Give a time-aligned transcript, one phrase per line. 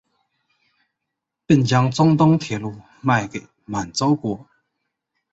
[1.45, 4.47] 并将中东铁路卖给满洲国。